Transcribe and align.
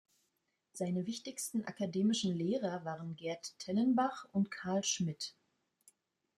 Seine 0.73 1.05
wichtigsten 1.05 1.63
akademischen 1.65 2.33
Lehrer 2.35 2.83
waren 2.85 3.15
Gerd 3.15 3.53
Tellenbach 3.59 4.25
und 4.31 4.49
Karl 4.49 4.83
Schmid. 4.83 5.35